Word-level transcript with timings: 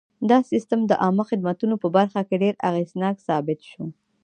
دا 0.29 0.39
سیستم 0.51 0.79
د 0.87 0.91
عامه 1.03 1.23
خدمتونو 1.31 1.75
په 1.83 1.87
برخه 1.95 2.21
کې 2.27 2.41
ډېر 2.43 2.55
اغېزناک 2.69 3.15
ثابت 3.27 3.59
شو. 3.71 3.83